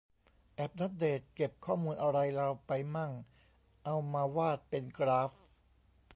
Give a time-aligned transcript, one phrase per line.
[0.55, 3.11] แอปนัดเดต เก็บข้อมูลอะไรเราไปมั่ง
[3.85, 5.31] เอามาวาดเป็นกราฟ